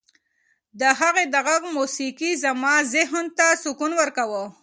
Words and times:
د 0.79 0.81
هغې 0.99 1.23
د 1.33 1.35
غږ 1.47 1.61
موسیقي 1.77 2.31
زما 2.43 2.73
ذهن 2.93 3.25
ته 3.37 3.47
سکون 3.63 3.91
ورکاوه. 3.97 4.43